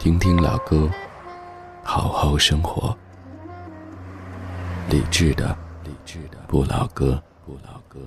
[0.00, 0.88] 听听老歌，
[1.84, 2.96] 好好生活。
[4.88, 5.54] 理智的，
[5.84, 8.00] 理智的不老歌，不老歌。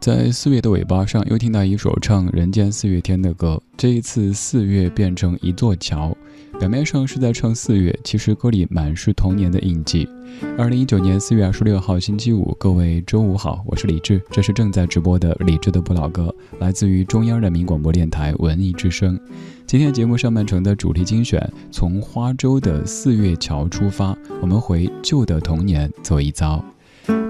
[0.00, 3.62] 在四月的尾巴上，又听到一首唱《人间四月天》的歌。
[3.76, 6.16] 这一次，四月变成一座桥，
[6.62, 10.08] 表面上是在唱四月，其实歌里满是童年的印记。
[10.56, 19.18] 二零一九年四月二十六号星期五，各位周五好，我是李志，这是正在直播的李志的不老歌，来自于中央人民广播电台文艺之声。
[19.66, 26.64] 今天节目上半程的主题精选，从花州的四月桥出发，我们回旧的童年走一遭。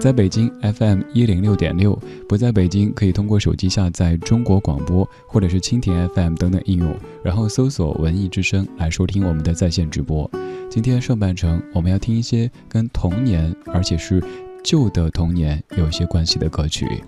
[0.03, 1.97] 在北京 FM 一零六点六，
[2.29, 10.29] 不在北京可以通过手机下载中国广播或者是蜻蜓 FM 等等应用，然后搜索文艺之声来收听我们的在线直播。
[10.69, 14.21] 今天上半程我们要听一些跟童年，而且是
[14.65, 17.01] 旧的童年有些关系的歌曲。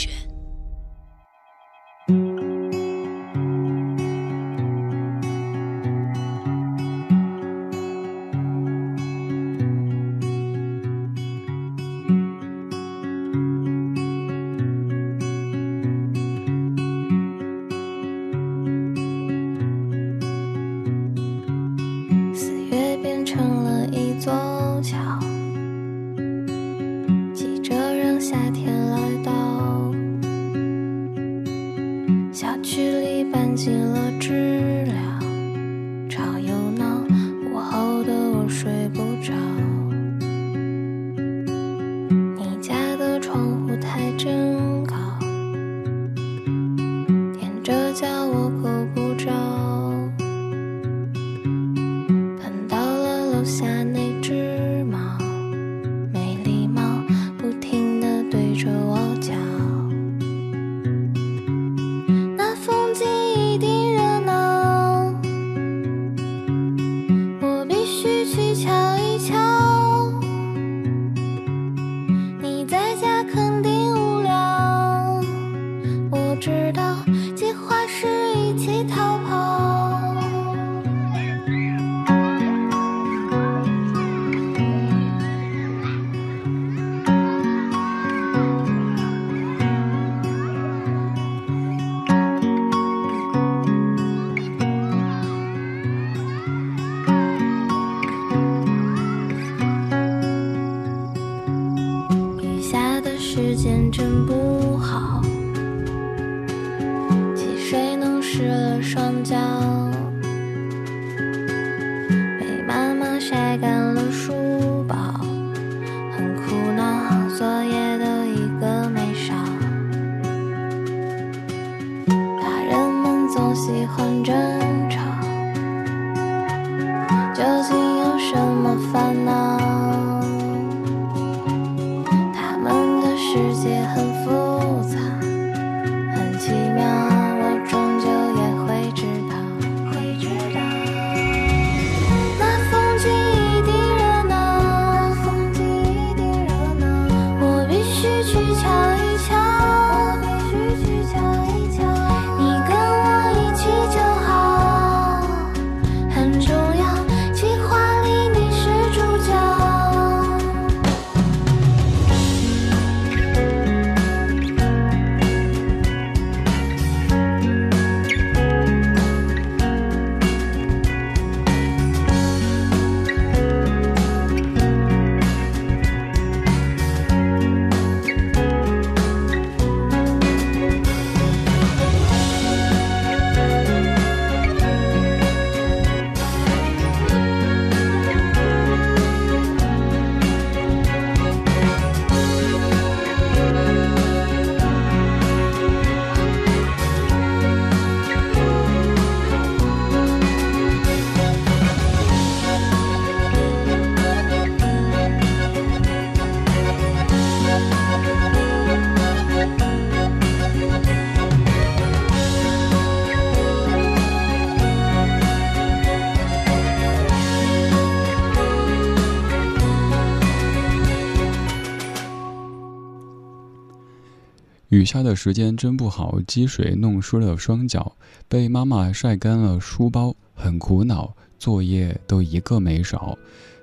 [224.73, 227.96] 雨下的时间真不好，积水弄湿了双脚，
[228.28, 233.16] 被妈妈晒干了书包，很苦恼，作业都一个没少。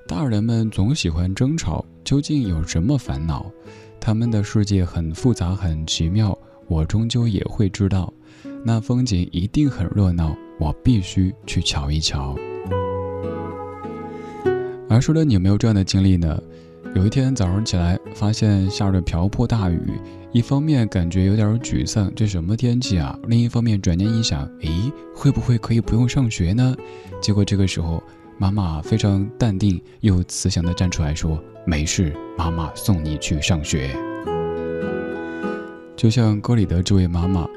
[0.07, 3.45] 大人们总喜欢争吵，究竟有什么烦恼？
[3.99, 8.13] 他们的世界很复杂，很奇妙，我终究也会知道。
[8.65, 12.37] 那风景一定很热闹，我必须去瞧一瞧。
[14.89, 16.41] 而说的你有没有这样的经历呢？
[16.95, 19.81] 有一天早上起来，发现下着瓢泼大雨，
[20.33, 23.17] 一方面感觉有点沮丧，这什么天气啊？
[23.29, 26.75] 另一方面转念一想，诶，会不会可以不用上学呢？
[27.23, 28.03] 结果这个时候，
[28.39, 33.97] 妈妈非常淡定又慈祥地站出来说：“没事，妈妈送你去上学。”
[35.97, 37.49] 就像歌里的这位妈妈，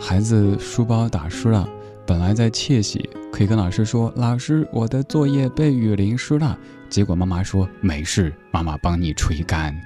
[0.00, 1.68] 孩子书包打湿了。
[2.06, 6.58] 本来在窃喜，可以跟老师说：“老师，我的作业被雨淋湿了。”
[6.88, 9.78] 结果妈妈说：“没事，妈妈帮你吹干。”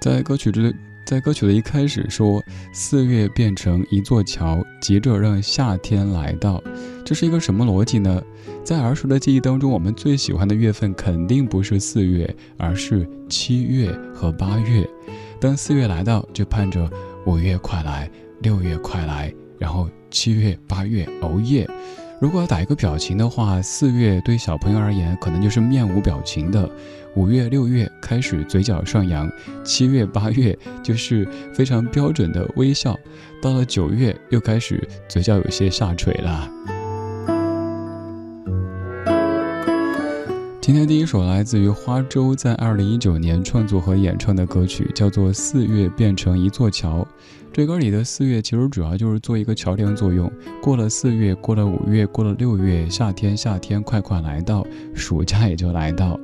[0.00, 6.62] 在歌曲之在歌曲的一开始说：“四月变成一座桥，急着让夏天来到。”
[7.04, 8.22] 这是一个什么逻辑呢？
[8.64, 14.88] 在儿时的记忆当中，我们最喜欢的月份肯定不是四月，而是七月和八月。
[15.40, 16.88] 当四月来到，就盼着
[17.26, 18.10] 五月快来，
[18.40, 21.68] 六月快来，然后七月、八月熬夜。
[22.20, 26.70] 如果要打一个表情的话，四月对小朋友而言可能就是面无表情的；
[27.16, 29.26] 五月、六月开始嘴角上扬；
[29.64, 32.94] 七月、八月就是非常标准的微笑；
[33.42, 36.48] 到了九月又开始嘴角有些下垂了。
[40.72, 47.00] 今天第一首来自于花粥在二零一九年创作和演唱的歌曲，叫做《四月变成一座桥》。
[47.52, 50.32] 这歌里的四月其实主要就是做一个桥梁作用。
[50.62, 56.18] 过了四月，过了五月，过了六月，夏天，夏天快快来到，暑假也就来到。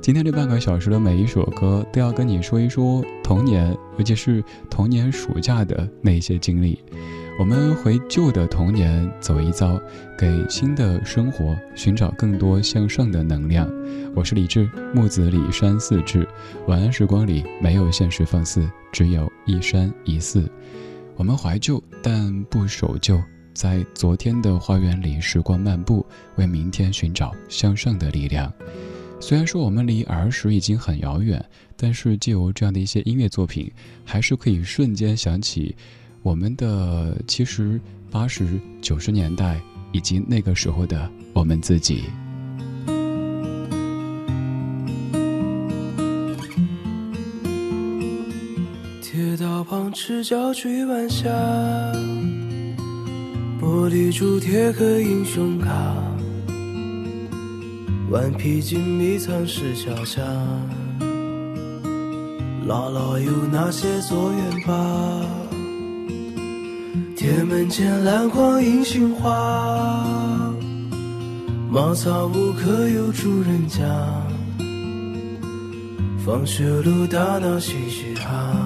[0.00, 6.78] 今天这半个小时的每一首歌，都要跟你说一说童年，尤其是童年暑假的那些经历。
[7.38, 9.80] 我们回旧的童年走一遭，
[10.18, 13.70] 给新的生活寻找更多向上的能量。
[14.12, 16.26] 我是李志，木子李山寺志。
[16.66, 20.50] 晚安时光里没有现实放肆，只有一山一寺。
[21.14, 23.22] 我们怀旧，但不守旧，
[23.54, 26.04] 在昨天的花园里时光漫步，
[26.34, 28.52] 为明天寻找向上的力量。
[29.20, 31.44] 虽然说我们离儿时已经很遥远，
[31.76, 33.70] 但是借由这样的一些音乐作品，
[34.04, 35.76] 还是可以瞬间想起。
[36.22, 37.80] 我们的其实
[38.10, 38.46] 八十
[38.82, 39.60] 九十年代
[39.92, 42.04] 以及那个时候的我们自己。
[49.00, 51.28] 铁道旁赤脚追晚霞，
[53.60, 55.94] 玻璃珠贴个英雄卡，
[58.10, 60.22] 顽皮筋迷藏石桥下，
[62.66, 65.37] 姥姥有那些作业本。
[67.28, 69.30] 铁门前篮筐银杏花，
[71.70, 73.84] 茅草屋可有住人家？
[76.24, 78.56] 放学路打闹嘻嘻哈，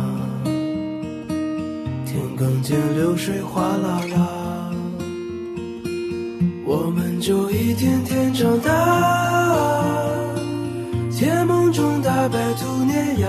[2.06, 4.70] 田埂间流水哗啦啦，
[6.64, 8.70] 我们就一天天长大，
[11.10, 13.28] 甜梦中大白兔碾压。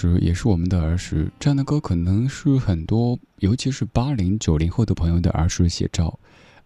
[0.00, 6.18] 时也是我们的儿时，这样的歌可能是很多，尤其是八零九零后的朋友的儿时写照。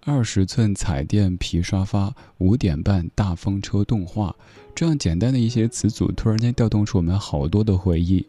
[0.02, 4.32] 二十寸彩电皮沙发，五点半大风车动画，
[4.72, 8.24] 这样简单的一些词组，突然间调动出我们好多的回忆。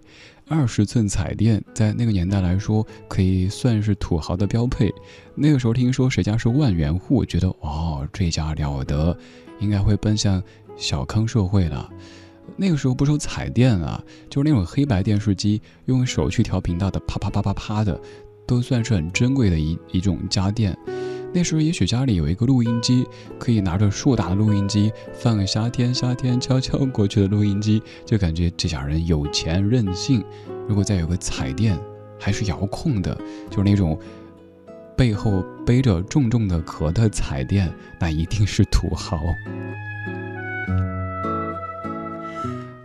[0.48, 4.92] 二十寸彩电在那个年代来说，可以算是土豪的标配。
[5.36, 9.16] 那个时候听说谁家是万元户，觉得哦，这家了得，
[9.60, 10.42] 应该会奔向
[10.76, 11.88] 小康社会了。
[12.56, 18.00] 那个时候不说彩电啊，就是那种黑白电视机，用手去调频道的，啪啪啪啪啪的，
[18.48, 20.78] 都算是很珍贵的一一种家电。
[21.34, 23.06] 那时候也许家里有一个录音机，
[23.38, 30.24] 可以拿着硕大的录音机放个夏天夏天悄悄过去的录音机，就感觉这家人有钱任性。
[30.66, 31.78] 如果再有个彩电，
[32.18, 33.14] 还是遥控的，
[33.50, 34.00] 就是那种
[34.96, 39.20] 背后背着重重的壳的彩电，那一定是土豪。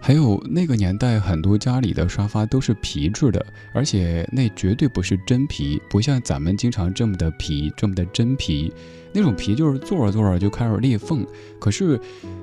[0.02, 8.72] 还有那个年代，很多家里的沙发都是皮质的，而且那绝对不是真皮，不像咱们经常这么的皮，这么的真皮。
[9.12, 11.26] 那种皮就是坐着坐着就开始裂缝。
[11.60, 12.00] 可是，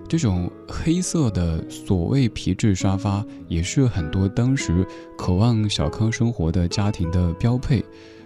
[0.07, 4.85] 这种黑色的所谓皮质沙发，也是很多当时
[5.17, 7.83] 渴望小康生活的家庭的标配。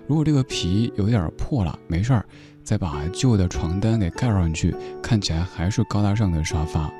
[0.07, 2.25] 如果这个皮有点破了，没事儿，
[2.63, 6.91] 再把旧的床单给盖上去，看起来还是高大上的沙发。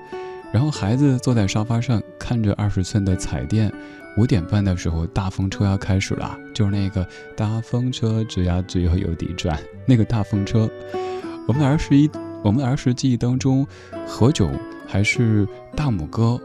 [0.52, 3.72] 然后孩子坐在沙发上，看着二十寸的彩电。
[4.18, 10.70] 五点半的时候，大风车要开始了，就是那个大风车吱呀吱呀有底转，那个大风车。
[11.48, 12.12] 我们儿时一，
[12.44, 13.66] 我们儿时记忆当中，
[14.06, 14.52] 何炅
[14.86, 16.38] 还是大拇哥，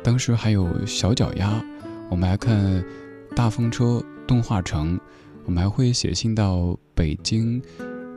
[0.00, 1.60] 当时还有小脚丫。
[2.08, 2.84] 我们还看
[3.34, 4.98] 大风车动画城，
[5.44, 7.60] 我们还会写信到北京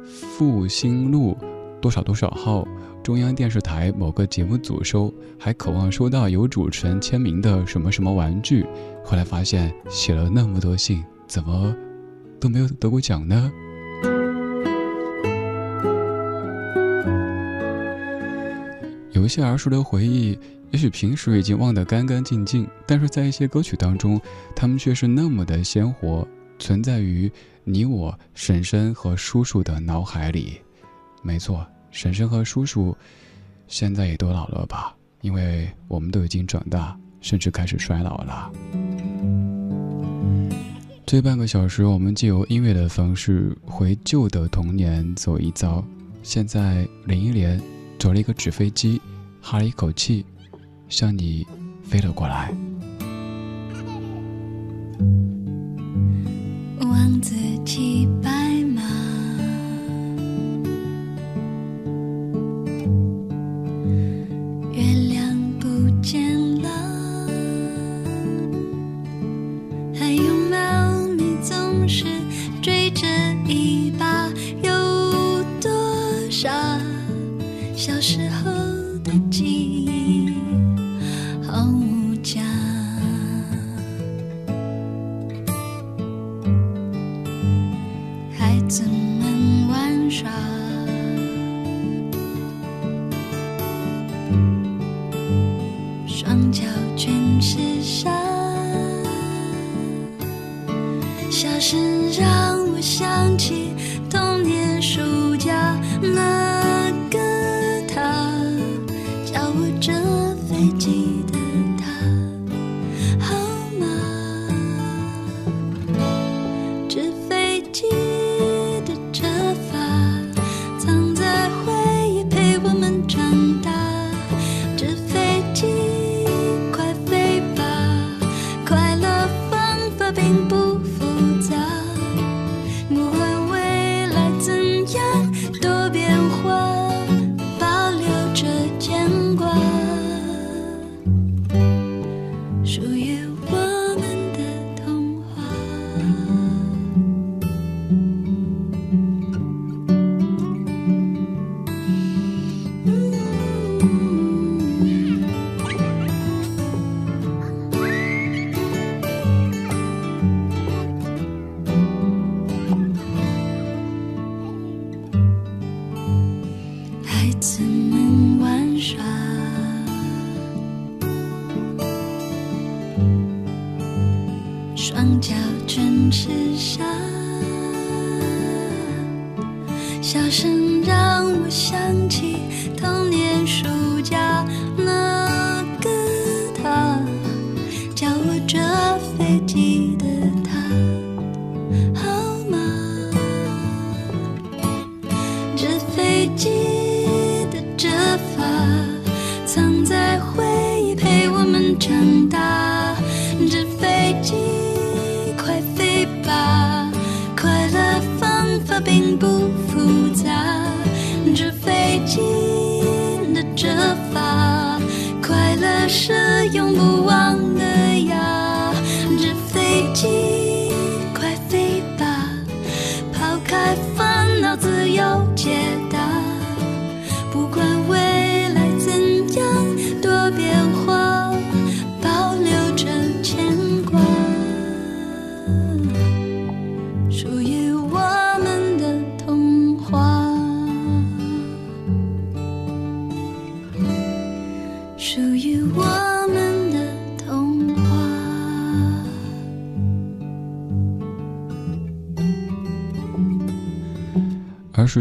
[0.05, 1.36] 复兴路
[1.81, 2.67] 多少多少号。
[3.03, 8.63] 中央电视台某个节目组收，还渴望收到有主持人签名的什么什么玩具。
[9.03, 11.75] 后来发现写了那么多信，怎么
[12.39, 13.51] 都没有得过奖呢？
[19.13, 20.38] 有一些儿时的回忆，
[20.70, 24.22] 也许平时已经忘得干干净净，但是在一些歌曲当中，
[24.55, 26.27] 他们却是那么的鲜活，
[26.60, 27.31] 存在于
[27.63, 30.62] 你我婶婶和叔叔的脑海里。
[31.24, 31.65] 没错。
[31.91, 32.95] 婶婶和叔叔，
[33.67, 34.95] 现在也都老了吧？
[35.21, 38.51] 因为我们都已经长大，甚至开始衰老了。
[41.05, 45.83] 这半个小时，我们借由音乐的方式回旧的童年走一遭。
[46.24, 47.62] 现在林忆莲
[48.00, 49.01] 走了一个纸飞机，
[49.41, 50.25] 哈了一口气，
[50.88, 51.45] 向你
[51.83, 52.53] 飞了过来。
[56.79, 58.31] 王子骑白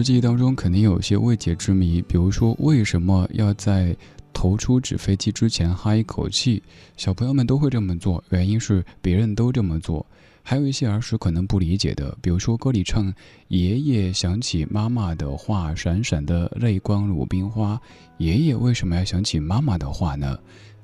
[0.02, 3.96] 记忆当中肯定有些未解之谜，比如说为什么要在
[4.32, 6.62] 投出纸飞机之前哈一口气？
[6.96, 10.04] 小朋友们都会这么做，原因是别人都这么做。
[10.42, 13.12] 还有一些儿时可能不理解的，比如说歌里唱
[13.48, 17.80] “爷爷想起妈妈的话，闪闪的泪光如冰花”，
[18.18, 20.38] 爷爷为什么要想起妈妈的话呢？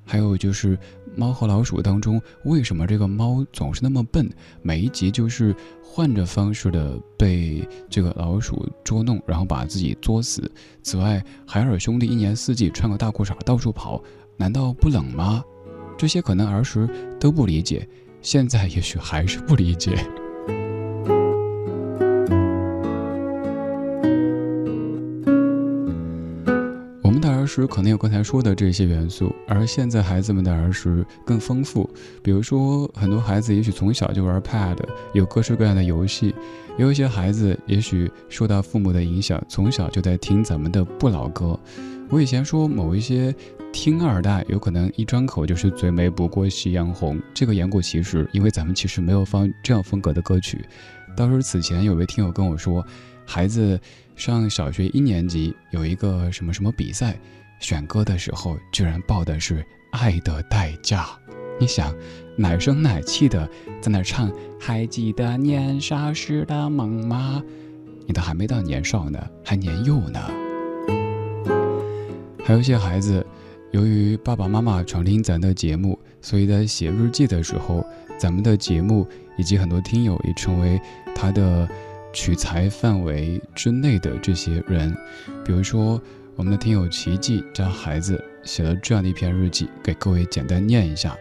[0.07, 0.77] 还有就是
[1.17, 4.31] 《猫和老鼠》当中，为什么这个猫总是那么笨？
[4.63, 10.51] 每一集就是换着方式的被这个老鼠捉弄，然后把自己作死。
[10.83, 14.01] 此外，海尔兄弟一年四季穿个大裤衩到处跑，
[14.37, 15.43] 难道不冷吗？
[15.99, 16.89] 这些可能儿时
[17.19, 17.89] 都不理解，
[18.23, 19.99] 现在也许还是不理解。
[27.63, 31.89] 时可能有刚才说的这些元素，而现在孩子们的儿时更丰富。
[32.23, 34.77] 比如说，很多孩子也许从小就玩 Pad，
[35.15, 36.35] 有各式各样的游戏；
[36.77, 41.59] 也有一些孩子也许受到父母的影响，从小就在听咱们的不老歌。
[42.11, 43.35] 我以前说某一些
[43.73, 50.63] 听二代，有可能一张口就是最美不过夕阳红，这个言过其实，因为咱们其实没有放这样风格的歌曲。
[51.17, 52.87] 倒是此前有位听友跟我说，
[53.25, 53.81] 孩子
[54.15, 57.19] 上小学一年级有一个什么什么比赛，
[57.61, 59.61] 选歌的时候居然报的是
[59.93, 61.05] 《爱的代价》。
[61.59, 61.95] 你想，
[62.37, 63.49] 奶声奶气的
[63.81, 67.43] 在那唱，还记得年少时的梦吗？
[68.07, 70.21] 你都还没到年少呢，还年幼呢。
[72.45, 73.27] 还有一些孩子，
[73.73, 77.85] 由于爸爸妈妈常听咱的节目，所以在写日记的时候，
[78.19, 80.81] 咱们的节目以及很多听友也成为
[81.15, 81.69] 他的
[82.13, 84.95] 取材范围之内的这些人。
[85.45, 86.01] 比如说，
[86.37, 91.17] 我们的听友奇迹家孩子写了这样的一篇日记，给各位简单念一下。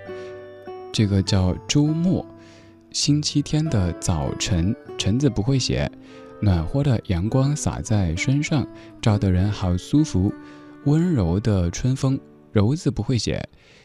[0.91, 2.25] 这个叫周末，
[2.91, 5.89] 星期天的早晨，橙子不会写，
[6.41, 8.67] 暖和的阳光洒在身上，
[9.01, 10.33] 照得人好舒服。
[10.83, 12.19] 温柔的春风，
[12.51, 13.41] 柔字不会写，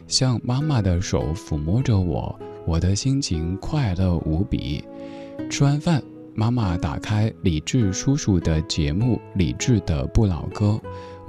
[0.08, 4.84] 像妈妈的手抚摸着我，我的心情快乐无比。
[5.48, 6.02] 吃完饭，
[6.34, 10.66] 妈妈打开李志叔叔的节目《李志的不老歌》，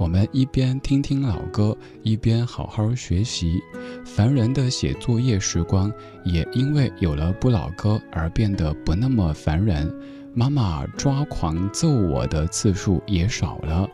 [0.02, 3.62] 我们一边听听老歌，一边好好学习。
[4.04, 5.92] 烦人的写作业时光，
[6.24, 9.88] 也因为有了不老歌而变得不那么烦人。
[10.34, 13.88] 妈妈抓狂揍我的次数也少了，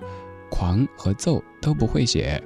[0.50, 2.42] 狂和揍都不会写。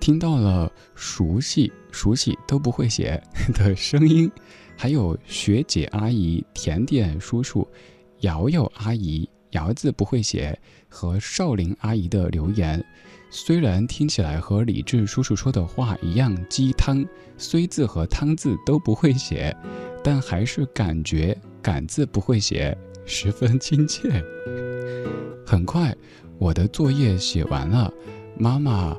[0.00, 3.22] 听到了熟悉熟悉都不会写
[3.54, 4.28] 的声音，
[4.76, 7.64] 还有学姐阿姨、甜点叔叔、
[8.22, 10.58] 瑶瑶阿姨、姚字不会写
[10.88, 12.84] 和少林阿姨的留言，
[13.30, 17.04] 虽然听起来和李志叔叔说的话一样鸡汤，
[17.36, 19.56] 虽字和汤字都不会写，
[20.02, 24.22] 但还是感觉感字不会写，十分亲切。
[25.46, 25.96] 很快，
[26.38, 27.92] 我的作业写完了，
[28.36, 28.96] 妈妈。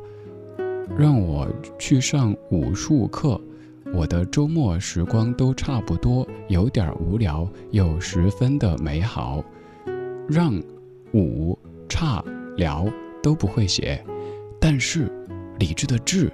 [0.98, 3.40] 让我去上武术课，
[3.94, 9.44] 我的周末时光都差不多，有点无聊，又十分的美好。
[10.30, 10.54] 让、
[11.12, 11.58] 武、
[11.90, 12.24] 差、
[12.56, 12.88] 聊
[13.24, 14.04] 都不会写，
[14.62, 15.12] 但是
[15.58, 16.32] 理智的智，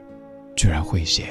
[0.58, 1.28] 居然会写。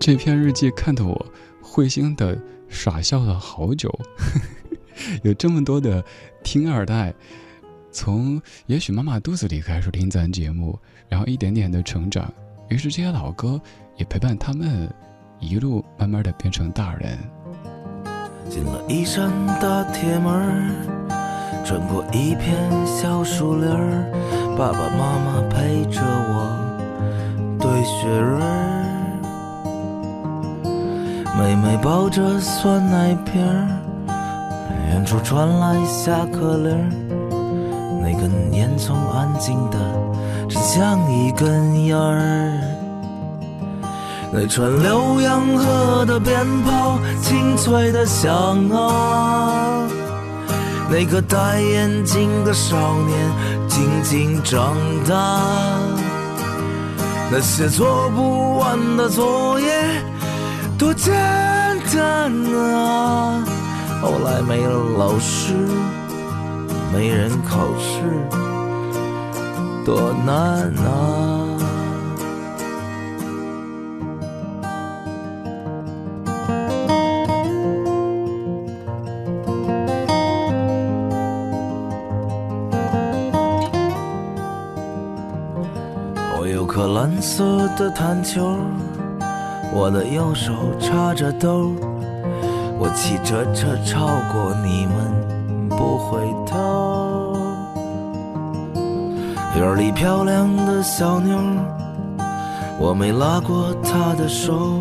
[0.00, 1.26] 这篇日记看得我
[1.60, 3.92] 会心的傻笑了好久，
[5.22, 6.02] 有这么多的
[6.42, 7.12] 听二代。
[7.92, 12.32] 从也许妈妈肚子里开始听咱节目，然后一点点的成长，
[12.70, 13.60] 于是这些老歌
[13.98, 14.92] 也陪伴他们
[15.40, 17.18] 一路慢慢的变成大人。
[18.48, 19.30] 进了一扇
[19.60, 20.32] 大铁门，
[21.64, 22.54] 穿过一片
[22.86, 24.04] 小树林儿，
[24.56, 26.48] 爸爸妈妈陪着我
[27.58, 28.84] 堆雪人儿，
[31.38, 33.66] 妹妹抱着酸奶瓶儿，
[34.90, 36.90] 远处传来下课铃儿。
[38.02, 39.78] 那根烟囱安静的，
[40.48, 42.73] 真像一根烟儿。
[44.36, 48.28] 那串浏阳河的鞭炮，清脆的响
[48.70, 49.86] 啊。
[50.90, 53.16] 那个戴眼镜的少年，
[53.68, 54.74] 静静长
[55.08, 55.40] 大。
[57.30, 59.72] 那些做不完的作业，
[60.76, 61.14] 多简
[61.94, 62.32] 单
[62.74, 63.44] 啊。
[64.02, 65.54] 后来没了老师。
[66.92, 68.02] 没人考试，
[69.84, 71.33] 多难啊！
[87.36, 88.56] 色的弹球，
[89.72, 91.72] 我的右手插着兜，
[92.78, 97.36] 我骑着车超过你们，不回头。
[99.56, 101.36] 院里漂亮的小妞，
[102.78, 104.78] 我没拉过她的手，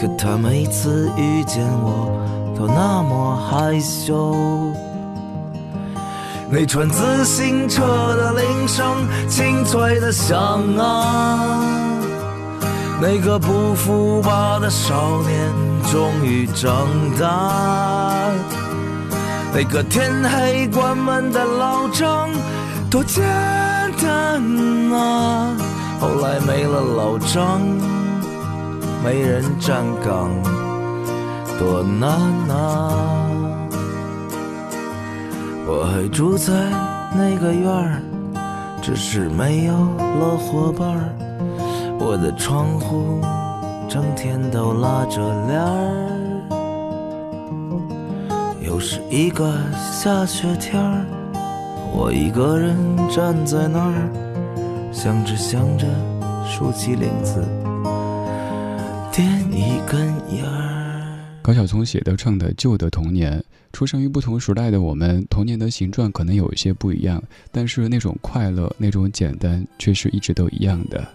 [0.00, 2.18] 可她每次遇见我
[2.58, 4.34] 都那么害羞。
[6.58, 7.82] 那串自行车
[8.16, 10.38] 的铃声清脆的响
[10.78, 11.68] 啊，
[12.98, 15.52] 那个不服吧的少年
[15.92, 16.88] 终于长
[17.20, 18.30] 大，
[19.54, 22.30] 那个天黑关门的老张。
[22.90, 23.22] 多简
[24.02, 24.42] 单
[24.94, 25.54] 啊！
[26.00, 27.60] 后来没了老张，
[29.04, 30.30] 没人站岗，
[31.58, 32.10] 多难
[32.48, 33.05] 啊！
[35.68, 36.52] 我还住在
[37.12, 38.00] 那个院儿，
[38.80, 41.12] 只是没有了伙伴儿。
[41.98, 43.20] 我的窗户
[43.88, 46.08] 整天都拉着帘儿，
[48.60, 51.04] 又是一个下雪天儿。
[51.92, 52.76] 我一个人
[53.08, 54.08] 站在那儿，
[54.92, 55.86] 想着想着，
[56.44, 57.44] 竖起领子，
[59.10, 60.65] 点一根烟。
[61.46, 63.38] 高晓松写的唱的《旧的童年》，
[63.72, 71.06] 出生于不同时代的我们，童年的形状可能有一些不一样，但是那种快乐、那种简单，却是一直都一样的。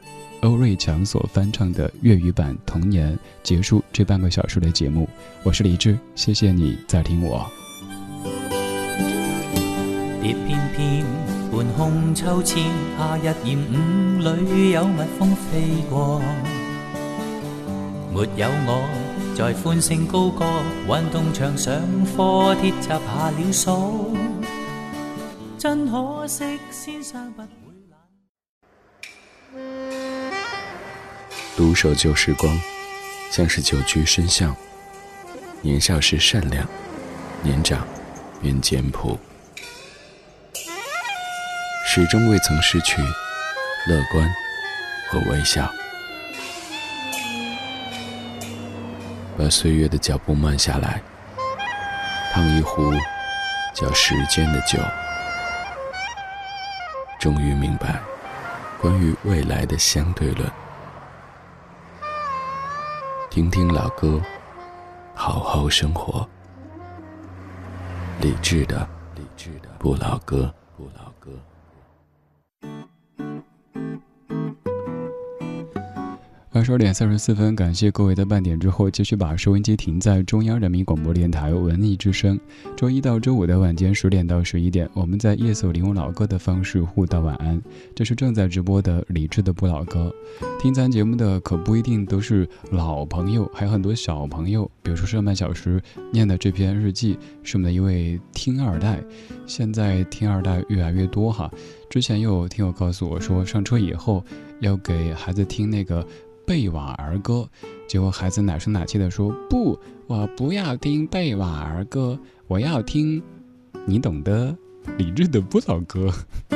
[0.43, 3.13] 欧瑞强所翻唱的粤语版《童年》，
[3.43, 5.05] 结束这半个小时的节目。
[5.43, 7.45] 我是李志，谢谢你在听我。
[10.23, 11.05] 蝶翩翩，
[11.51, 12.63] 半空秋千，
[12.97, 16.21] 夏日炎午里有蜜蜂飞过。
[18.13, 18.87] 没有我，
[19.41, 20.45] 在欢声高歌，
[20.87, 21.73] 运动场上
[22.15, 24.15] 课，铁闸下了锁。
[25.57, 27.47] 真可惜，先生不会
[27.89, 27.99] 懒。
[31.57, 32.55] 独守旧时光，
[33.31, 34.55] 像是久居深巷。
[35.61, 36.63] 年少时善良，
[37.41, 37.87] 年长
[38.43, 39.17] 愿简朴。
[41.87, 43.01] 始终未曾失去
[43.87, 44.31] 乐观
[45.09, 45.67] 和微笑。
[49.37, 51.01] 把岁月的脚步慢下来，
[52.31, 52.91] 烫一壶
[53.73, 54.77] 叫时间的酒，
[57.19, 57.99] 终于明白
[58.79, 60.49] 关于未来的相对论。
[63.29, 64.21] 听听老歌，
[65.15, 66.27] 好好生活。
[68.19, 70.53] 理智的，理智的不老歌。
[70.77, 71.31] 不老歌
[76.53, 82.37] 二十二点三十四分，感谢各位的半点之后，继续把收音机停在中央人民广播电台文艺之声。
[82.75, 87.61] 周一到周五的晚间十点到十一点，我们在夜色里用老歌的方式互道晚安。
[87.95, 90.13] 这是正在直播的理智的不老歌。
[90.59, 94.69] 听咱节目的可不一定都是老朋友，还有很多小朋友。
[94.83, 99.01] 比如说上半小时念的这篇日记，是我们的一位听二代。
[99.47, 101.49] 现在听二代越来越多哈。
[101.89, 104.21] 之前又有听友告诉我说，上车以后
[104.59, 106.05] 要给孩子听那个。
[106.51, 107.47] 贝瓦儿歌，
[107.87, 113.23] 结果孩子奶声奶气地说：“不，我不要听贝瓦儿歌，我要听，
[113.85, 114.53] 你懂得，
[114.97, 116.13] 理智的不老歌。”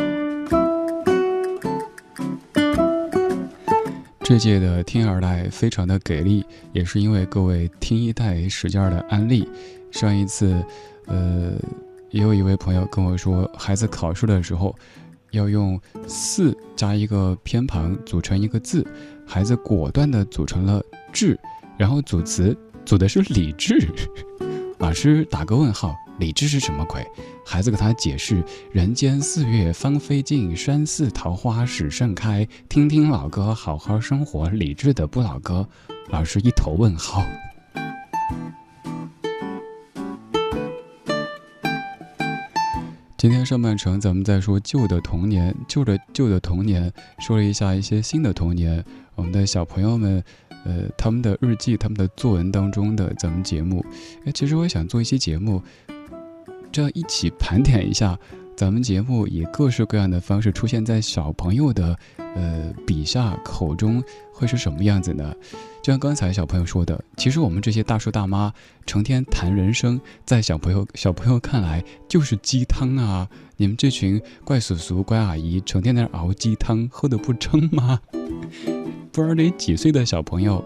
[4.20, 9.48] 这届的听二代非常的给力，也是因为各位听一代使劲的安利。
[9.92, 10.62] 上一次，
[11.06, 11.54] 呃，
[12.10, 14.76] 也有一位朋友跟我说，孩子考试的时候
[15.32, 18.86] 要用“四”加一个偏旁组成一个字。
[19.26, 21.38] 孩子果断地组成了“智”，
[21.78, 23.88] 然后组词组的是“理智”。
[24.80, 27.06] 老师打个问号：“理智是什么鬼？”
[27.46, 32.48] 孩子给他解释：“人间四月芳菲尽，山寺桃花始盛开。
[32.70, 34.50] 听听老歌，好好生活。
[34.50, 35.68] 理智的不老歌。”
[36.10, 37.24] 老师一头问号。
[43.18, 48.84] 今天上半程咱们在说旧的童年，旧的旧的童年，说了一下一些新的童年。
[49.16, 50.22] 我们的小朋友们，
[50.66, 53.84] 呃，他们的日记、他们的作文当中的咱们节目，
[54.26, 55.64] 哎，其实我也想做一期节目，
[56.74, 58.20] 这样一起盘点一下，
[58.56, 65.36] 咱们节目以各式各样的方式出现在小朋友的呃笔下口中会是什么样子呢？
[65.82, 68.54] 就像刚才小朋友说的，其实我们这些大叔大妈
[68.86, 73.30] 成天谈人生，在小朋友小朋友看来就是鸡汤啊！
[73.58, 78.00] 你们这群怪叔叔、怪阿姨，成天在那熬鸡汤，喝的不撑吗？
[79.12, 80.64] 不知道那几岁的小朋友，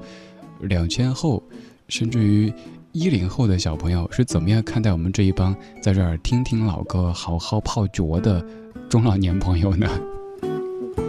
[0.62, 1.42] 两千后，
[1.88, 2.54] 甚至于
[2.92, 8.44] 一零后的小朋友是怎么样看待我们这一帮在这儿听听老歌、好好泡脚的
[8.90, 9.88] 中老年朋友呢？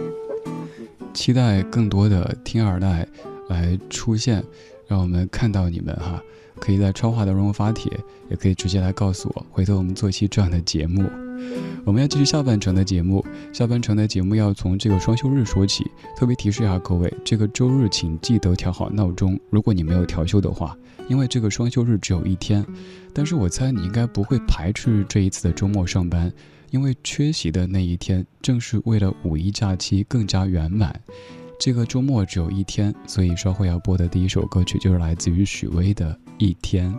[1.11, 3.07] 期待更多的听二代
[3.49, 4.43] 来出现，
[4.87, 6.21] 让我们看到你们哈！
[6.61, 7.91] 可以在超话当中发帖，
[8.29, 11.03] 也可以直接来告诉我，回头我们做一期这样的节目。
[11.83, 15.89] 我们要继续下半程的节目，下半程的节目要从这个双休日说起。
[16.15, 19.39] 特别提示一下各位，这个周日请记得调好闹钟。
[19.49, 22.63] 如果你没有调休的话，因为这个双休日只有一天。
[23.11, 26.31] 但是我猜你应该不会排斥这一次的周末上班，
[26.69, 31.01] 因为缺席的那一天正是为了五一假期更加圆满。
[31.59, 36.91] 这个周末只有一天，所以稍后要播的第一首歌曲就是来自于许巍的《一天》。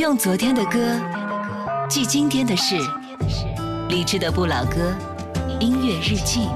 [0.00, 0.78] 用昨天的歌
[1.86, 2.74] 记今天的事。
[3.90, 4.94] 理智的不老歌，
[5.60, 6.48] 音乐日记。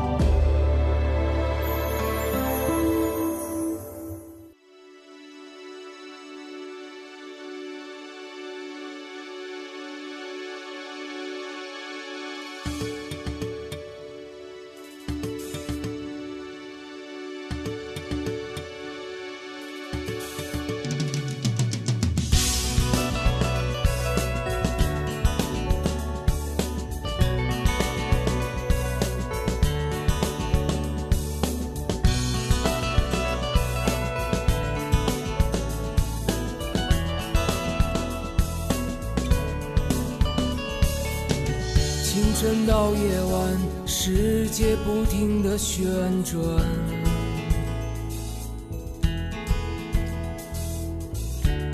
[44.93, 45.89] 不停的旋
[46.25, 46.43] 转，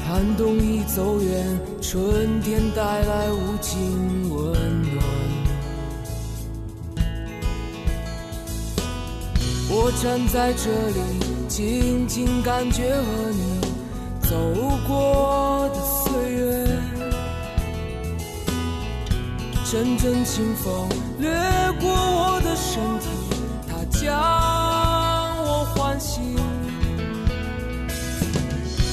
[0.07, 3.81] 寒冬已走远，春天带来无尽
[4.29, 4.53] 温
[4.93, 5.03] 暖。
[9.71, 11.01] 我站在这里，
[11.49, 13.61] 静静感觉和你
[14.29, 14.37] 走
[14.87, 16.67] 过的岁月。
[19.69, 21.29] 阵阵清风掠
[21.81, 22.26] 过我
[22.57, 23.09] 身体
[23.69, 24.17] 它将
[25.45, 26.35] 我唤醒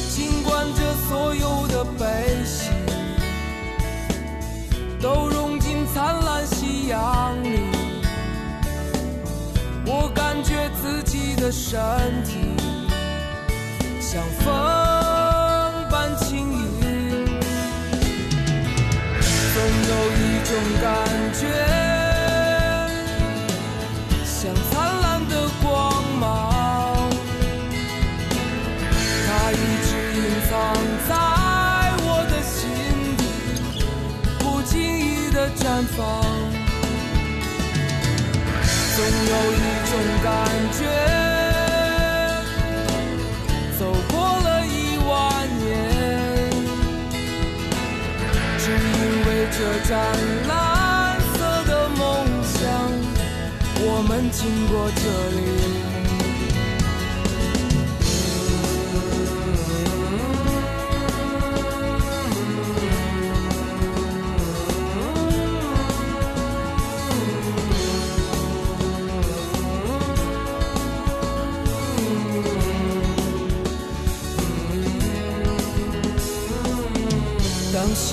[0.09, 2.69] 尽管这所有的悲喜
[5.01, 7.59] 都融进灿烂夕阳里
[9.85, 11.79] 我感觉自己的身
[12.25, 12.39] 体
[14.01, 14.53] 像风
[15.89, 17.39] 般轻盈
[19.53, 21.82] 总有一种感觉
[39.25, 39.55] 有一
[39.89, 39.91] 种
[40.23, 40.27] 感
[40.73, 40.79] 觉，
[43.79, 43.81] 走
[44.11, 45.11] 过了一万
[45.63, 45.71] 年，
[48.59, 48.75] 只因
[49.25, 49.57] 为这
[49.87, 49.91] 湛
[50.47, 50.51] 蓝
[51.33, 52.01] 色的梦
[52.43, 52.61] 想，
[53.79, 55.01] 我们经过这
[55.37, 55.82] 里。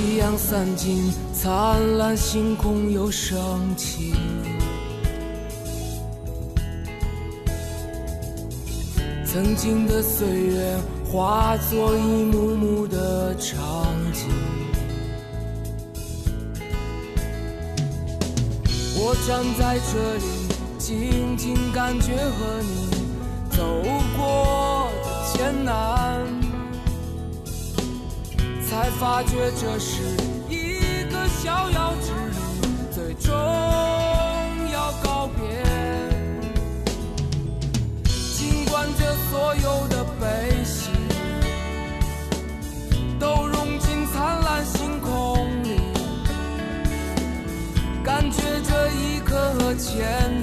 [0.01, 1.13] 夕阳散尽。
[1.35, 4.15] 灿烂星空又升起，
[9.27, 14.29] 曾经的岁月化作一幕幕的场景。
[18.97, 20.25] 我站在这里，
[20.79, 22.89] 静静感觉和你
[23.51, 23.83] 走
[24.17, 26.27] 过的艰难，
[28.71, 30.01] 才发觉这是
[30.49, 31.19] 一个。
[31.43, 32.37] 逍遥之旅，
[32.93, 33.33] 最终
[34.71, 35.41] 要告别。
[38.37, 40.91] 尽管这所有的悲喜，
[43.19, 45.81] 都融进灿烂星空里，
[48.05, 50.40] 感觉这一刻和前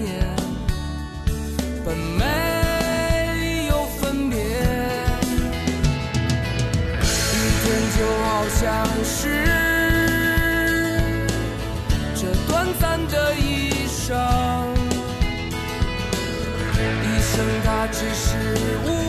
[8.68, 9.58] 就好像是。
[13.06, 14.18] 的一生，
[17.04, 18.38] 一生它只是
[18.86, 19.07] 无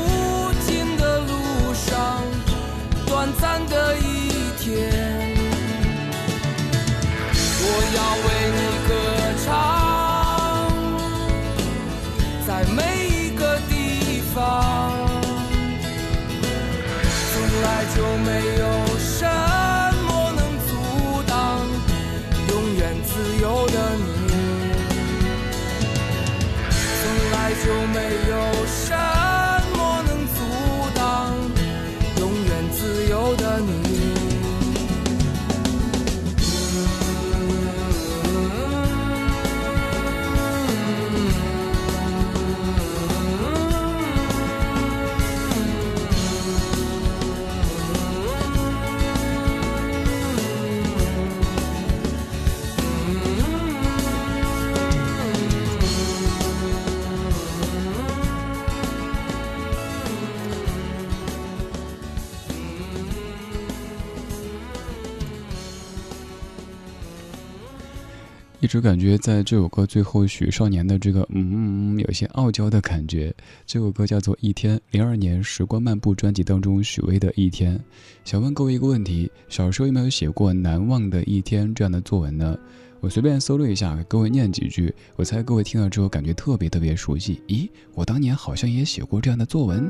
[68.61, 73.33] 一直感觉在这首歌最后，许少年的这个嗯嗯，有些傲娇的感觉。
[73.65, 77.81] 这首歌叫做《一天》，零二年《时光漫步》专辑当中许巍的一天。
[78.25, 82.59] 想问各位一个问题：小时候有没有写过《难忘的一天》这样的作文呢？
[82.99, 84.93] 我随便搜了一下，给各位念几句。
[85.15, 87.41] 我猜各位听了之后感觉特别特别熟悉。
[87.47, 89.89] 咦，我当年好像也写过这样的作文。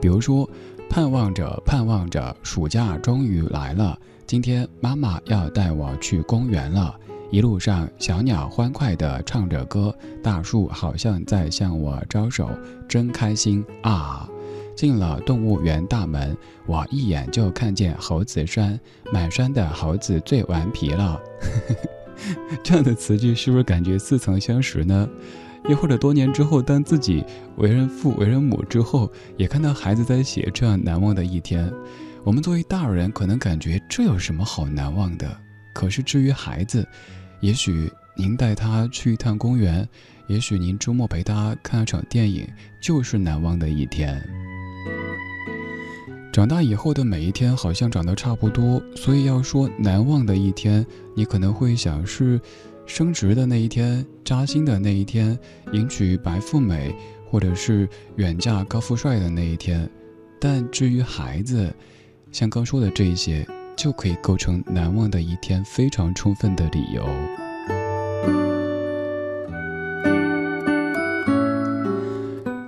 [0.00, 0.48] 比如说，
[0.88, 3.98] 盼望着盼望着，暑假终于来了。
[4.26, 6.92] 今天妈妈要带我去公园了，
[7.30, 12.50] 一路上小鸟欢快地唱着歌，大树好像在向我招手，
[12.88, 14.28] 真开心啊！
[14.74, 18.78] 进了动物园大门，我一眼就看见猴子山，
[19.12, 21.20] 满山的猴子最顽皮了。
[22.64, 25.08] 这样的词句是不是感觉似曾相识呢？
[25.68, 27.24] 又或者多年之后，当自己
[27.58, 31.72] 为人父、为人母之后，也看到孩子在写这样难忘的一天。
[32.26, 35.40] 我们作为大人，可能感觉这有什么好难忘的？
[35.72, 36.84] 可是至于孩子，
[37.40, 39.88] 也许您带他去一趟公园，
[40.26, 42.44] 也许您周末陪他看一场电影，
[42.82, 44.20] 就是难忘的一天。
[46.32, 52.40] 长大以后的每一天，好像长得差不多，所以要说难忘的一天，你可能会想是
[52.86, 55.38] 升职的那一天、扎薪的那一天、
[55.70, 56.92] 迎娶白富美，
[57.30, 59.88] 或者是远嫁高富帅的那一天。
[60.40, 61.72] 但至于孩子，
[62.36, 67.02] 像刚说的这一些，就可以构成难忘的一天非常充分的理由。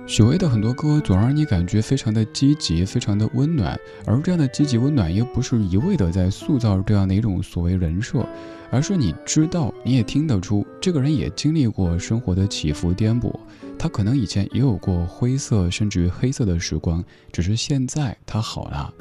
[0.07, 8.27] 许巍的很多歌总让你感觉非常的积极，非常的温暖，而这样的积极温暖又不是一味的在塑造这样的一种所谓人设，
[8.71, 13.31] 而是你知道，你也听得出，这个人也经历过生活的起伏颠簸，
[13.77, 18.91] 他可能以前也有过灰色甚至于黑色的时光，只是现在他好了。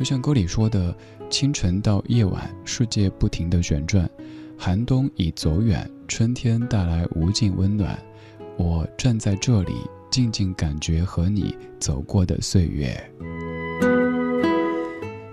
[0.00, 0.96] 就像歌里说的，
[1.28, 4.08] 清晨到夜晚，世界不停的旋转，
[4.56, 7.98] 寒冬已走远，春天带来无尽温暖，
[8.56, 9.74] 我站在这里。
[10.10, 12.98] 静静感觉和你走过的岁月，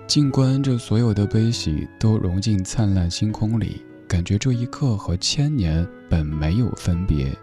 [0.06, 7.34] 静观这所有的悲喜都融进灿烂星空里，感觉这一刻和千年本没有分别。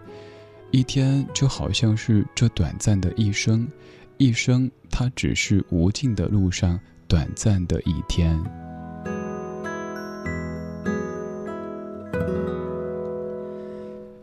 [0.69, 3.67] 一天就好像是这短暂的一生，
[4.17, 8.41] 一生它只是无尽的路上短暂的一天。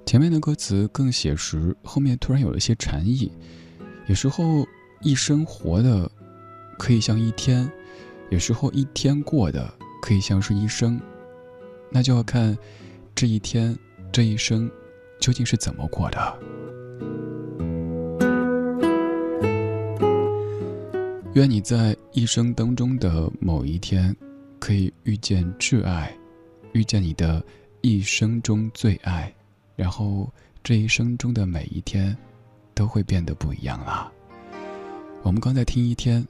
[0.04, 3.32] 前面的歌词更写实，后面突然有了些禅意。
[4.06, 4.66] 有时候
[5.00, 6.10] 一生活的
[6.78, 7.70] 可以像一天，
[8.28, 9.72] 有时候一天过的
[10.02, 11.00] 可以像是一生，
[11.90, 12.58] 那就要看
[13.14, 13.74] 这一天、
[14.12, 14.70] 这一生
[15.18, 16.38] 究竟是怎么过的。
[21.34, 24.14] 愿你在一生当中的某一天，
[24.58, 26.14] 可以遇见挚爱，
[26.72, 27.42] 遇见你的
[27.80, 29.32] 一生中最爱。
[29.74, 30.30] 然后
[30.62, 32.14] 这一生中的每一天，
[32.74, 34.12] 都会变得不一样啦。
[35.22, 36.22] 我们刚才听一天，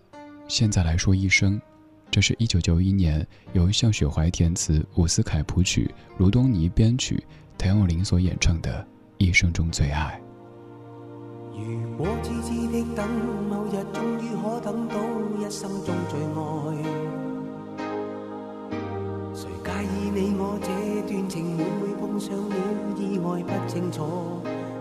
[0.46, 1.61] 现在来说一生。
[2.09, 7.20] 这是一九九一年由向雪怀填词、伍思凯谱曲、卢东尼编曲、
[7.59, 8.80] 谭咏麟所演唱的
[9.18, 10.20] 《一生中最爱》。
[11.55, 11.59] 如
[11.98, 13.07] 果痴痴的等，
[13.48, 14.96] 某日终于可等到
[15.38, 16.40] 一生中最爱，
[19.34, 20.68] 谁介意你我这
[21.07, 22.57] 段情会会碰上了？
[22.96, 24.03] 意外不清楚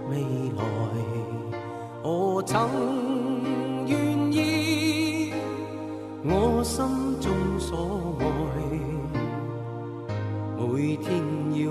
[0.09, 0.21] 未
[0.55, 0.61] 来，
[2.01, 2.69] 何曾
[3.87, 5.33] 愿意
[6.23, 6.85] 我心
[7.19, 8.23] 中所爱，
[10.57, 11.09] 每天
[11.53, 11.65] 要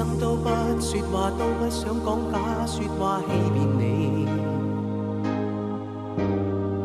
[0.00, 0.48] 生都不
[0.80, 4.24] 说话，都不想讲假说话欺骗你。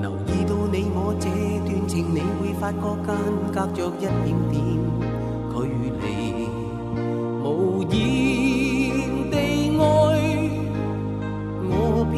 [0.01, 1.29] 留意到你我这
[1.63, 3.15] 段情，你会发觉间
[3.53, 4.53] 隔着一点点
[5.49, 5.55] 距
[6.01, 6.03] 离，
[7.41, 7.93] 无言
[9.31, 9.33] 地
[9.79, 9.79] 爱，
[11.69, 11.71] 我
[12.11, 12.13] 偏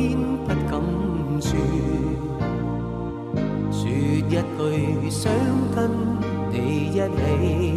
[0.47, 0.81] 不敢
[1.39, 1.47] 说，
[3.71, 4.31] 说一句
[5.11, 5.31] 想
[5.75, 5.77] 跟
[6.51, 6.55] 你
[6.87, 7.76] 一起。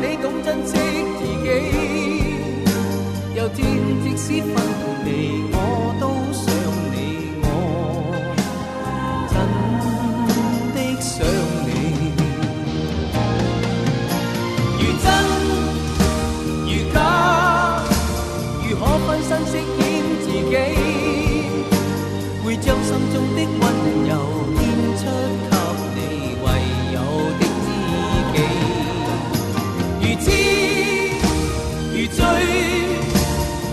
[0.00, 0.72] 你懂珍惜
[1.18, 2.30] 自己。
[3.34, 3.66] 有天
[4.02, 4.54] 即使分
[5.04, 5.59] 离，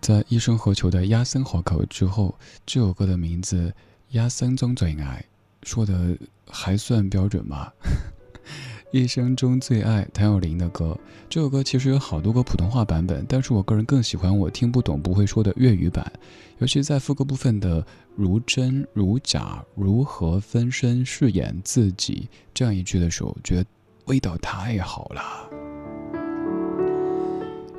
[0.00, 2.34] 在一生何求的压森河口之后，
[2.64, 3.68] 这首歌的名字
[4.10, 5.24] 《压森中最爱》
[5.68, 6.16] 说的
[6.48, 7.70] 还算标准吗？
[8.92, 10.98] 一生中最爱谭咏麟的歌，
[11.28, 16.10] 这首歌其实有好多个普通话版本，但是我个人更喜欢我听不懂不会说的粤语版，
[16.58, 17.86] 尤其在副歌部分的
[18.16, 23.66] “如真如假，如何分身饰演自己”这样一句的时候，觉得
[24.06, 25.69] 味道太好了。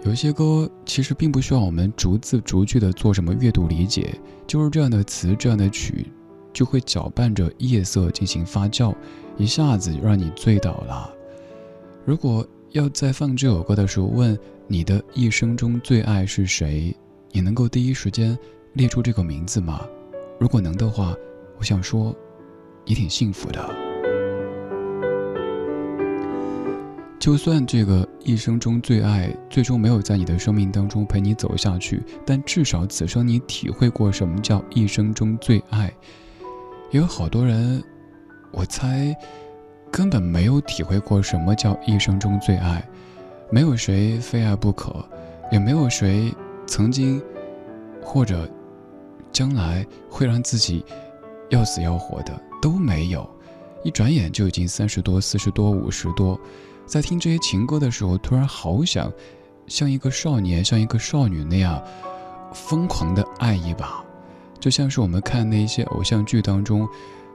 [0.04, 6.08] 有一些歌其实并不需要我们逐字逐句的做什么阅读理解，就是这样的词，这样的曲，
[6.52, 8.96] 就会搅拌着夜色进行发酵，
[9.38, 11.14] 一下子就让你醉倒了。
[12.04, 14.38] 如果要在放这首歌的时候问
[14.68, 16.96] 你的一生中最爱是谁，
[17.32, 18.36] 你能够第一时间
[18.74, 19.86] 列出这个名字吗？
[20.40, 21.14] 如果能的话，
[21.60, 22.16] 我想说，
[22.86, 23.81] 你挺幸福的。
[27.22, 35.94] 就算这个一生中最爱最终没有在你的生命当中陪你走下去，但至少此生你体会过什么叫一生中最爱。
[36.90, 37.82] 也有好多人，
[38.50, 39.16] 我猜
[39.92, 42.84] 根本没有体会过什么叫一生中最爱，
[43.52, 44.92] 没有谁非爱不可，
[45.52, 46.34] 也没有谁
[46.66, 47.22] 曾经
[48.02, 48.50] 或者
[49.32, 50.84] 将来会让自己
[51.52, 53.30] 要死要活的都没有。
[53.84, 56.40] 一转眼就已经三十多、四十多、五十多。
[56.92, 59.10] 在听这些情歌的时候，突然好想
[59.66, 61.82] 像一个少年、像一个少女那样
[62.54, 64.04] 疯狂的爱一把，
[64.60, 66.86] 就像是我们看那些偶像剧当中，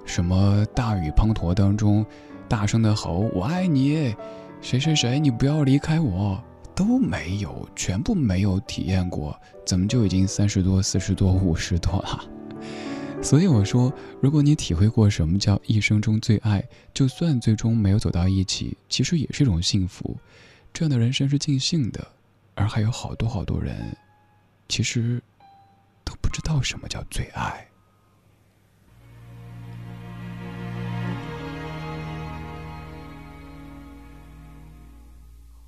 [0.05, 2.05] 什么大雨滂沱当中，
[2.47, 4.15] 大声的吼“我爱你”，
[4.61, 6.39] 谁谁谁你不要离开我，
[6.75, 9.35] 都没有，全部没有体验过，
[9.65, 12.23] 怎么就已经三十多、四十多、五十多了？
[13.27, 16.65] 所以我说，如果你体会过什么叫一生中最爱，
[16.95, 20.17] 就算最终没有走到一起，其实也是一种幸福。
[20.73, 22.07] 这样的人生是尽兴的，
[22.55, 23.97] 而还有好多好多人，
[24.69, 25.21] 其实
[26.05, 27.67] 都不知道什么叫最爱。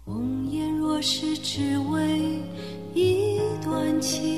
[0.05, 2.41] 红颜若是只为
[2.95, 4.38] 一段情。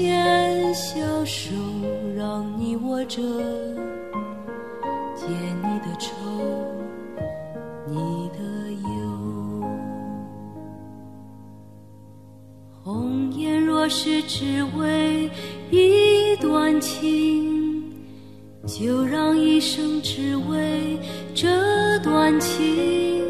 [0.00, 1.50] 牵小手
[2.16, 3.20] 让你握着，
[5.14, 6.14] 解你的愁，
[7.86, 8.38] 你的
[8.72, 8.88] 忧。
[12.82, 15.30] 红颜若是只为
[15.70, 17.84] 一段情，
[18.66, 20.98] 就让一生只为
[21.34, 21.46] 这
[21.98, 23.22] 段情，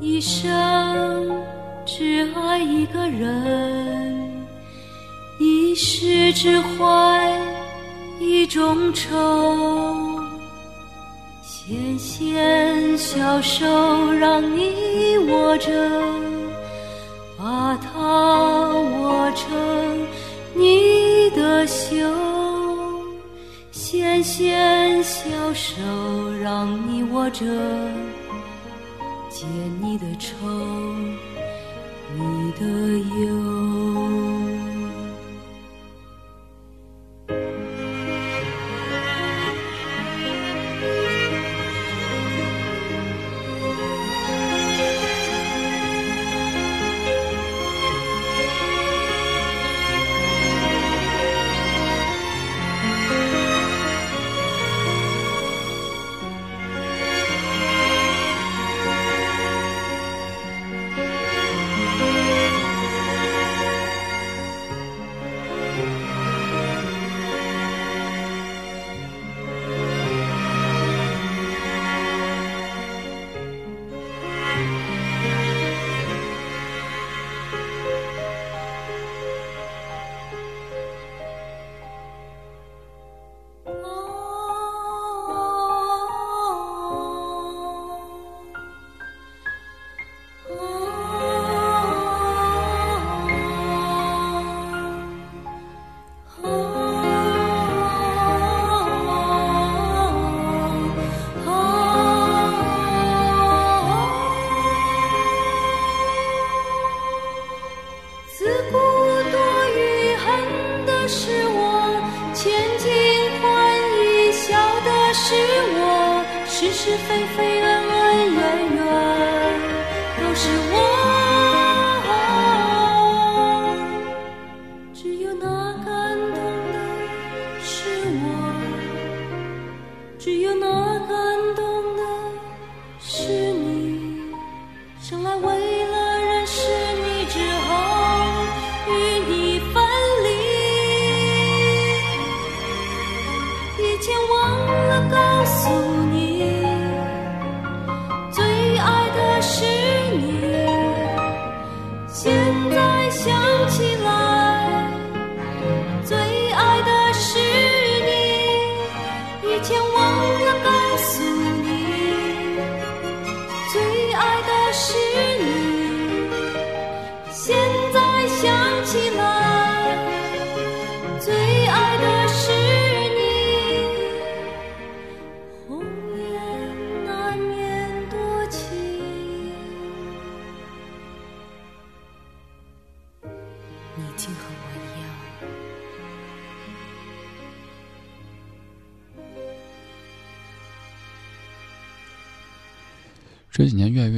[0.00, 0.54] 一生。
[1.88, 4.15] 只爱一个人，
[5.78, 7.38] 世只怀
[8.18, 10.18] 一种愁。
[11.42, 15.70] 纤纤小手让你握着，
[17.36, 18.70] 把它
[19.02, 20.06] 握成
[20.54, 21.94] 你的袖。
[23.70, 25.74] 纤纤小手
[26.42, 27.44] 让你握着，
[29.28, 29.44] 解
[29.82, 30.34] 你的愁。
[32.16, 32.66] 你的
[33.26, 34.35] 忧。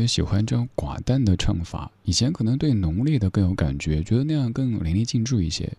[0.09, 5.71] 喜欢这种寡淡的唱法，以前可能对浓烈的更有感觉，觉得那样更淋漓尽致一些。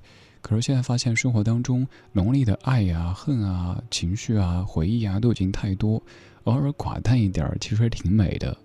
[0.42, 6.02] 可是现在发现生活当中浓烈的爱呀、恨啊、情绪啊、回忆啊都已经太多，
[6.46, 8.56] 偶尔寡淡一点其实挺美的。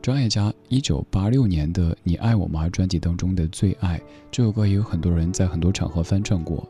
[0.00, 3.98] 张艾嘉一九八六年的《你爱我吗》专辑当中的《最爱》
[4.30, 6.66] 这首歌，也有很多人在很多场合翻唱过。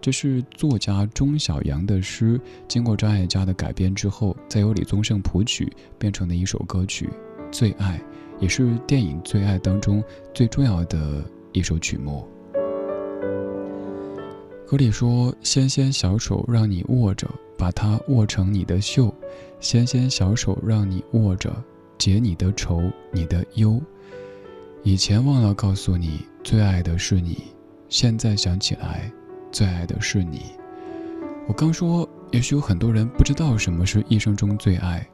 [0.00, 7.06] 这是作家钟晓阳的诗，经过张艾嘉的改编之后，再由李宗盛谱曲变成的一首歌曲
[7.50, 7.98] 《最爱》，
[8.42, 12.26] 也是电影《最爱》当中最重要的一首曲目。
[14.66, 17.28] 歌里说：“纤纤小手让你握着，
[17.58, 19.12] 把它握成你的袖；
[19.58, 21.52] 纤纤小手让你握着，
[21.98, 23.80] 解你的愁，你的忧。
[24.82, 27.38] 以前忘了告诉你，最爱的是你，
[27.88, 29.10] 现在想起来。”
[29.50, 30.42] 最爱的是你。
[31.48, 35.04] 我刚说，也许有很多人不知道什么是一生中最爱。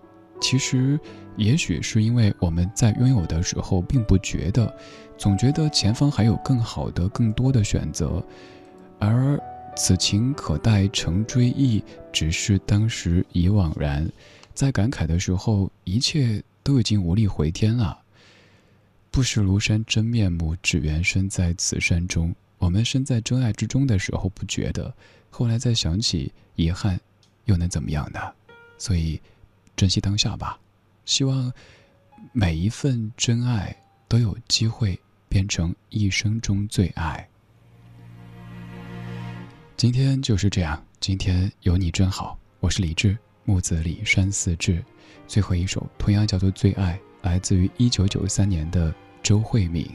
[0.42, 1.00] 其实，
[1.36, 4.74] 也许是因为我们在拥有的时候并不觉得，
[5.18, 8.22] 总觉得前方还有更好的、更多的选择。
[8.98, 9.38] 而
[9.76, 14.10] 此情可待成追忆，只是当时已惘然。
[14.54, 17.98] 在感慨的时候，一切都已经无力回天了。
[19.10, 22.34] 不识庐山真面目，只缘身在此山中。
[22.58, 24.92] 我们身在真爱之中的时候不觉得，
[25.30, 26.98] 后来再想起遗憾，
[27.44, 28.18] 又能怎么样呢？
[28.78, 29.20] 所以，
[29.76, 30.58] 珍惜当下吧。
[31.06, 31.50] 希望
[32.32, 33.74] 每一份真爱
[34.08, 34.98] 都有机会
[35.28, 37.26] 变成一生中最爱。
[39.76, 42.36] 今天就是这样，今天有你真好。
[42.58, 44.84] 我是李志，木子李山寺志。
[45.28, 48.92] 最后一首同样叫做《最爱》，来自于一九九三年的
[49.22, 49.88] 周慧敏。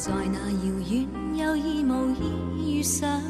[0.00, 3.20] 在那遥远有意无意遇上，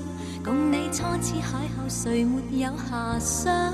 [0.44, 3.72] 共你初次邂逅，谁没有遐想？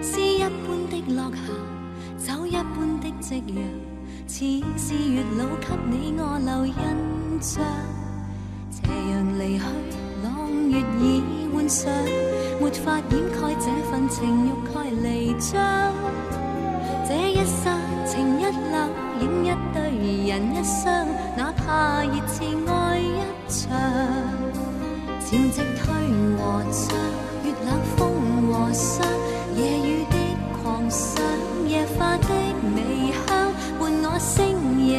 [0.00, 3.64] 诗一般的落霞，酒一般的夕阳，
[4.28, 4.44] 似
[4.78, 6.72] 是月老给你我留印
[7.40, 7.64] 象。
[8.70, 9.64] 斜阳离去，
[10.22, 11.20] 朗月已
[11.52, 11.92] 换上，
[12.60, 15.92] 没法掩盖这份情欲盖弥彰。
[17.04, 17.76] 这一刹
[18.06, 19.80] 情一缕，影一对
[20.28, 21.06] 人一双，
[21.36, 23.70] 哪怕热炽爱一场。
[25.20, 25.84] 潮汐退
[26.36, 26.82] 和涨，
[27.44, 28.00] 月冷风
[28.52, 29.06] 和霜，
[29.54, 30.16] 夜雨的
[30.60, 31.22] 狂想，
[31.68, 32.28] 夜花的
[32.74, 34.90] 微香，伴我星夜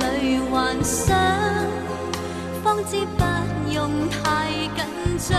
[0.00, 1.18] 里幻想。
[2.62, 3.20] 方知不
[3.72, 4.78] 用太紧
[5.18, 5.30] 张，